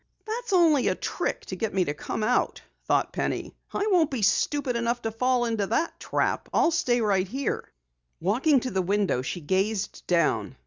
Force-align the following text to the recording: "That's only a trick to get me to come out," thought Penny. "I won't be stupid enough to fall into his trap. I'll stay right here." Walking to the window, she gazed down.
"That's 0.25 0.51
only 0.51 0.87
a 0.87 0.95
trick 0.95 1.41
to 1.41 1.55
get 1.55 1.75
me 1.75 1.85
to 1.85 1.93
come 1.93 2.23
out," 2.23 2.59
thought 2.85 3.13
Penny. 3.13 3.53
"I 3.71 3.85
won't 3.91 4.09
be 4.09 4.23
stupid 4.23 4.75
enough 4.75 5.03
to 5.03 5.11
fall 5.11 5.45
into 5.45 5.67
his 5.67 5.89
trap. 5.99 6.49
I'll 6.51 6.71
stay 6.71 7.01
right 7.01 7.27
here." 7.27 7.71
Walking 8.19 8.59
to 8.61 8.71
the 8.71 8.81
window, 8.81 9.21
she 9.21 9.41
gazed 9.41 10.07
down. 10.07 10.55